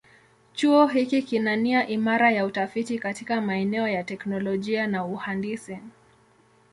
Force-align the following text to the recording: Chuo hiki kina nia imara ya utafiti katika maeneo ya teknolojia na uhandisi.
Chuo 0.53 0.87
hiki 0.87 1.21
kina 1.21 1.55
nia 1.55 1.87
imara 1.87 2.31
ya 2.31 2.45
utafiti 2.45 2.99
katika 2.99 3.41
maeneo 3.41 3.87
ya 3.87 4.03
teknolojia 4.03 4.87
na 4.87 5.05
uhandisi. 5.05 5.79